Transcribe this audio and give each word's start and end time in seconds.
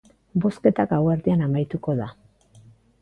Bozketa 0.45 0.85
gauerdian 0.95 1.45
amaituko 1.49 1.99
da. 2.01 2.11